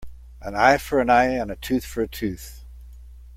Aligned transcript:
An 0.41 0.55
eye 0.55 0.79
for 0.79 0.99
an 0.99 1.11
eye 1.11 1.25
and 1.27 1.51
a 1.51 1.55
tooth 1.55 1.85
for 1.85 2.01
a 2.01 2.07
tooth. 2.07 2.65